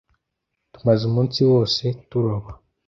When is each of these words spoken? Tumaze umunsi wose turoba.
Tumaze 0.73 1.03
umunsi 1.07 1.39
wose 1.51 1.83
turoba. 2.09 2.49